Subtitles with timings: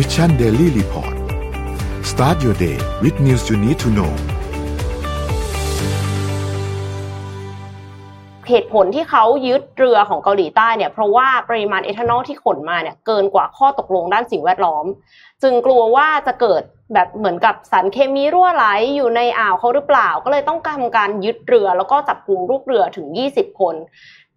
[0.00, 1.14] Mission Daily Report
[2.10, 4.12] start your day with news you need to know
[8.48, 14.84] เหตุผลที่เขายึดเรือของเกาหลีใต้เนี่ยเพราะว่าปริมาณเอทานอลที่ขนมาเนี่ยเกินกว่าข้อตกลงด้านสิ่งแวดล้อม
[15.42, 16.62] จึงกลัวว่าจะเกิด
[16.94, 18.64] แบบเหมือนกับสารเคมีรั่วไหล
[18.96, 23.74] อยู่ในอ่าวเขาหรือเปล่า ก็เลยต้องการการยึดเรือแล้วก็จับกลุ่มลูกเรือถึง 20 คน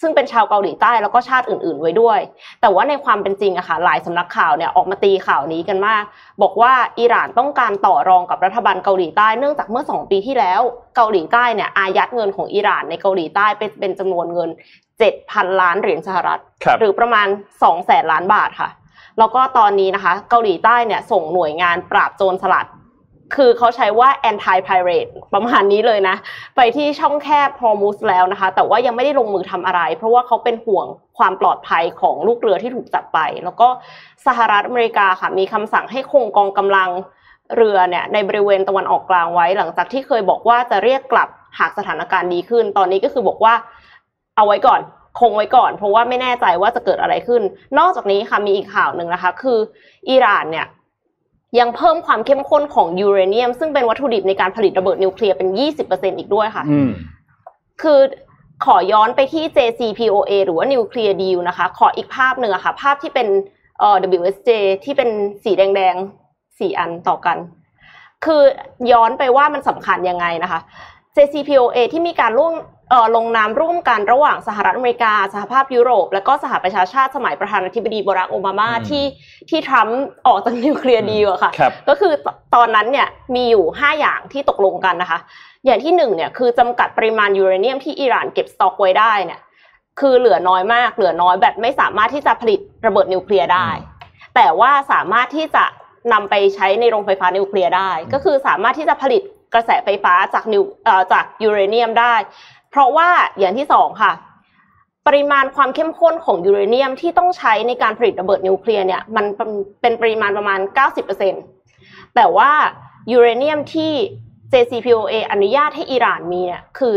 [0.00, 2.20] ซึ่งเป็นชาวเกาหลีใต้แล้วก็ชาติอื่น ๆ ไว้ด้วย
[2.60, 6.02] แต่ว่าในความเป็นจริงอะค่ะหลายสำนักข่าวเนี่ยออกมาตีข่าวนี้กันมาก
[6.42, 10.60] บอกว่าอิหร่านต้องการต่อรองกับรัฐบาลเกาหลีใต้เนื่องจากเมื่อ 2 ปีที่แล้ว
[10.96, 14.50] เกาหลีใต้เนี่ยอายัดเงินของอิหร่านในเกาหลีใต้เป็นเป็นจำนวนเงิน
[15.04, 17.26] 7,000 ล้านเหรียญสหรัฐครับหรือประมาณ
[17.60, 18.70] 2แสนล้านบาทค่ะ
[19.18, 22.66] แล้วก็ตอนนี้นะคะ เกาหลีใต้เนี่ยส่งหน่วยงานปราบโจรสลัด
[23.34, 26.16] คือเขาใช้ว่า anti pirate ประมาณนี้เลยนะ
[26.56, 30.86] ไปที่ช่องแคบฮอร์มุสแล้วนะคะ แต่ว่ายังไม่ได้ลงมือทำอะไร เพราะว่าเขาเป็นห่วง
[31.18, 33.68] ความปลอดภัยของลูกเรือที่ถูกจับไป แล้วก็
[34.26, 36.90] สหรัฐอเมริกาค่ะ มีคำสั่งให้คงกองกำลัง
[37.56, 43.54] เรือเนี่ยในบริเวณตะวันออกกลางไว้ หลังจากที่เคยบอกว่าจะเรียกกลับหากสถานการณ์ดีขึ้น ตอนนี้ก็คือบอกว่า
[44.36, 44.80] เอาไว้ก่อน
[45.20, 47.42] คงไว้ก่อน เพราะว่าไม่แน่ใจว่าจะเกิดอะไรขึ้น
[47.78, 49.58] นอกจากนี้ค่ะมีอีกข่าวหนึ่งนะคะ คือ
[50.08, 50.66] อิหร่านเนี่ย
[51.58, 55.48] ยังเพิ่มความเข้มข้นของยูเรเนียม ซึ่งเป็นวัตถุดิบในการผลิตระเบิดนิวเคลียร์เป็น
[55.84, 56.90] 20%อีกด้วยค่ะอืม
[57.82, 58.00] คือ
[58.64, 63.28] ขอย้อนไปที่ JCPOA หรือว่า Nuclear Deal นะคะ ขออีกภาพหนึ่งอะค่ะ ภาพที่เป็น
[63.78, 64.50] เอ่อ WSJ
[64.84, 65.10] ที่เป็น
[65.44, 67.36] สีแดงๆสี่อันต่อกัน
[68.24, 68.42] คือ
[68.92, 70.60] ย้อนไปว่ามันสำคัญยังไงนะคะ
[71.16, 72.74] JCPOA ที่มีการร่วมเอ่อ
[73.16, 79.04] ลงนามร่วมกันระหว่างสหรัฐอเมริกา สหภาพยุโรป และก็สหประชาชาติสมัยประธานาธิบดีบารักโอบามาอืมที่
[79.50, 85.18] ที่ทรัมป์ออกจากนิวเคลียร์ดีลอะค่ะครับก็คือตตอนนั้นเนี่ยมีอยู่ 5 อย่างที่ตกลงกันนะคะ
[85.64, 89.40] อย่างที่หนึ่งเนี่ยคือจำกัดปริมาณยูเรเนียมที่อิหร่านเก็บสต็อกไว้ได้เนี่ย
[90.00, 93.68] คือเหลือน้อยมาก เหลือน้อยแบบไม่สามารถที่จะผลิตระเบิดนิวเคลียร์ได้
[94.34, 95.64] แต่ว่าสามารถที่จะ
[96.12, 99.22] นำไปใช้ในโรงไฟฟ้านิวเคลียร์ได้ ก็คือสามารถที่จะผลิต
[99.54, 102.14] กระแสไฟฟ้าจากนิวเอ่อจากยูเรเนียมได้
[102.76, 104.12] เพราะว่าอย่างที่สองค่ะ
[105.06, 109.50] ปริมาณความเข้มข้นของยูเรเนียมที่ต้องใช้ในการผลิตระเบิดนิวเคลียร์เนี่ยมันเป็น
[109.80, 110.60] เป็นปริมาณประมาณ
[111.38, 112.50] 90%แต่ว่า
[113.12, 113.92] ยูเรเนียมที่
[114.52, 116.94] JCPOA อนุญาตให้อิหร่านมีเนี่ยคือ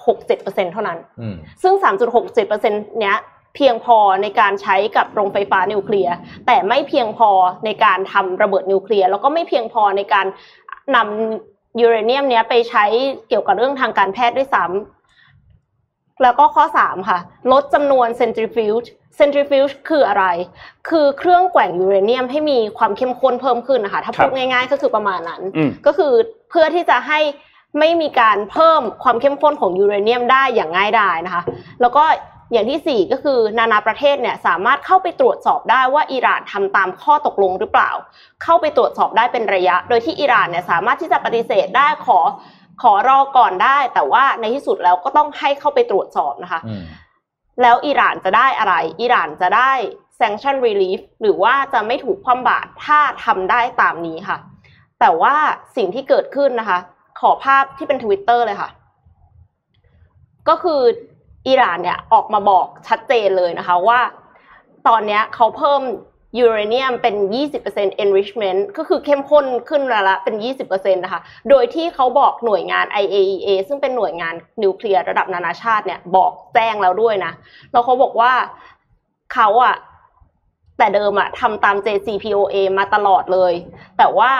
[0.00, 1.74] 3.67%เท่านั้นอืมซึ่ง
[2.22, 3.16] 3.67%เนี้ย
[3.54, 6.14] เพียงพอในการใช้กับโรงไฟฟ้านิวเคลียร์
[6.46, 7.30] แต่ไม่เพียงพอ
[7.64, 10.26] ในการทำระเบิดนิวเคลียร์ แล้วก็ไม่เพียงพอในการ
[10.96, 12.84] นำยูเรเนียมเนี้ยไปใช้
[13.28, 14.99] เกี่ยวกับเรื่องทางการแพทย์ด้วยซ้ำ
[16.22, 17.18] แล้วก็ข้อ 3 ค่ะ
[17.52, 18.88] ลดจำนวน centrifuge
[19.18, 20.24] centrifuge คืออะไร
[20.88, 26.12] คือเครื่องแกว่งยูเรเนียมให้มีความเข้มข้นเพิ่มขึ้นนะคะ ถ้าครัพูบดง่ายๆ ก็คือประมาณนั้นอืมก็คือ
[26.50, 27.20] เพื่อที่จะให้
[27.78, 31.42] ไม่มีการเพิ่มความเข้มข้นของยูเรเนียมได้อย่างง่ายดายนะคะ
[31.80, 32.04] แล้วก็
[32.52, 37.90] อย่างที่สี่ก็คือนานาประเทศเนี่ยสามารถเข้าไปตรวจสอบได้ว่าอิหร่านทำตามข้อตกลงหรือเปล่า
[38.42, 42.18] เข้าไปตรวจสอบได้เป็นระยะ โดยที่อิหร่านเนี่ยสามารถที่จะปฏิเสธได้ขอ
[42.82, 46.84] ขอรอก่อนได้ แต่ว่าในที่สุดแล้วก็ต้องให้เข้าไปตรวจสอบนะคะอืม
[47.62, 49.72] แล้วอิหร่านจะได้อะไร อิหร่านจะได้
[50.20, 54.38] sanction relief หรือว่าจะไม่ถูกคว่ำบาตรถ้าทำได้ตามนี้ค่ะ
[55.00, 55.34] แต่ว่า
[55.76, 56.78] สิ่งที่เกิดขึ้นนะคะ
[57.20, 58.70] ขอภาพที่เป็นทวิตเตอร์เลยค่ะ
[60.48, 60.80] ก็คือ
[61.48, 64.00] อิหร่านเนี่ยออกมาบอกชัดเจนเลยนะคะว่า
[64.88, 65.82] ตอนเนี้ยเขาเพิ่ม
[66.38, 67.14] ยูเรเนียมเป็น
[67.60, 71.20] 20% enrichment ก็คือเข้มข้นขึ้นละละเป็น 20%นะคะ
[71.50, 77.32] โดยที่เขาบอกหน่วยงาน IAEA ซึ่งเป็นหน่วยงานนิวเคลียร์ระดับนานาชาติเนี่ยบอกแจ้งแล้วด้วยนะ
[77.72, 78.32] แล้วเขาบอกว่า
[79.34, 79.76] เขาอะ
[80.78, 83.52] แต่เดิมอะทำตาม JCPOA มาตลอดเลย
[83.98, 84.32] แต่ว่า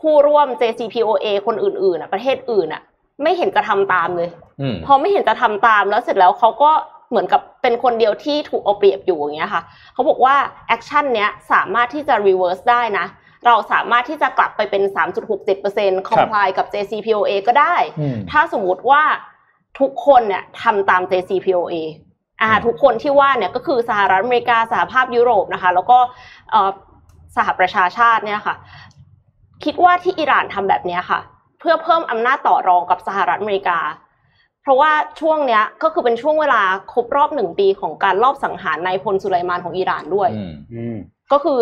[0.00, 2.82] ผู้ร่วม JCPOA คนอื่นๆอะประเทศอื่นอะ
[3.22, 4.28] ไม่เห็นจะทำตามเลย
[4.60, 6.72] อืมพอไม่เห็นจะทำตามแล้วเสร็จแล้วเขาก็
[7.12, 9.62] เหมือนกับเป็นคนเดียวที่ถูกเอาเปรียบอยู่อย่างเงี้ยค่ะ
[9.94, 10.34] เขาบอกว่า
[10.68, 13.06] action เนี้ยสามารถที่จะ reverse ได้นะ
[13.46, 14.82] เราสามารถที่จะกลับไปเป็น
[15.46, 19.02] 3.67% comply กับ JCPOA ก็ได้อืมถ้าสมมติว่า
[19.80, 21.74] ทุกคนเนี่ยทำตาม JCPOA
[22.42, 25.98] อ่าอืมทุกคนที่ว่าเนี่ยก็คือสหรัฐอเมริกาสหภาพยุโรปนะคะ แล้วก็
[26.50, 26.70] เอ่อ
[27.36, 28.54] สหประชาชาติเนี่ยค่ะ
[29.64, 31.20] คิดว่าที่อิหร่านทำแบบเนี้ยค่ะ
[31.58, 33.78] เพื่อเพิ่มอำนาจต่อรองกับสหรัฐอเมริกา
[34.62, 36.62] เพราะว่าช่วงเนี้ยก็คือเป็นช่วงเวลา
[36.92, 40.96] ครบรอบหนึ่งปีของการลอบสังหารนายพลสุไลมานของอิหร่านด้วยอืมอืม
[41.32, 41.60] ก็คือ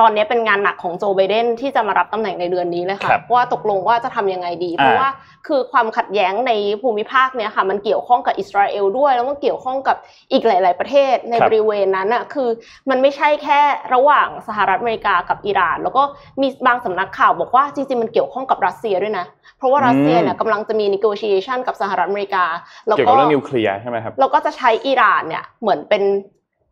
[0.00, 5.08] ตอนนี้เป็นงานหนักของโจไบเดนที่จะมารับตำแหน่งในเดือนนี้เลยค่ะครับว่าตกลงว่าจะทำยังไงดี เพราะว่า
[5.46, 6.52] คือความขัดแย้งใน
[6.82, 9.96] ภูมิภาคเนี้ยค่ะมันเกี่ยวข้องกับอิสราเอลด้วยแล้วมันเกี่ยวข้องกับ
[10.32, 12.48] อีกหลาย ๆ ประเทศในครับบริเวณนั้นอะคือ
[12.90, 13.60] มันไม่ใช่แค่
[13.94, 16.02] ระหว่างสหรัฐอเมริกากับอิหร่าน แล้วก็
[16.40, 19.26] มีบางสำนักข่าวบอกว่าจริง ๆ มันเกี่ยวข้องกับรัสเซียด้วยนะ
[19.58, 22.44] เพราะว่ารัสเซียเนี่ยกำลังจะมี negotiation กับสหรัฐอเมริกา
[22.86, 26.02] แล้วเกี่ยวก็กับเรื่องนิวเคลียร์ใช่ไหมครับเราก็จะใช้อิหร่านเนี่ยเหมือนเป็น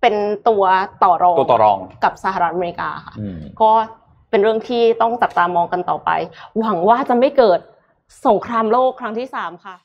[0.01, 0.15] เป็น
[0.49, 0.63] ตัว
[1.05, 3.71] ต่อรองตัวต่อรองกับสหรัฐอเมริกาค่ะอืมก็
[4.31, 6.11] เป็นเรื่องที่ต้องจับตามองกันต่อไป
[6.59, 7.61] หวังว่าจะไม่เกิด
[8.27, 9.77] สงครามโลกครั้งที่สามค่ะ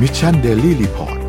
[0.00, 1.25] มิชชั